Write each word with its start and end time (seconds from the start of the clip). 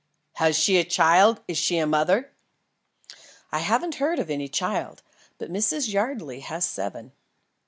"Has 0.37 0.57
she 0.57 0.77
a 0.77 0.83
child? 0.83 1.41
Is 1.47 1.59
she 1.59 1.77
a 1.77 1.85
mother?" 1.85 2.31
"I 3.51 3.59
haven't 3.59 3.97
heard 4.01 4.17
of 4.17 4.31
any 4.31 4.47
child, 4.47 5.03
but 5.37 5.53
Mrs. 5.53 5.93
Yardley 5.93 6.39
has 6.39 6.65
seven." 6.65 7.11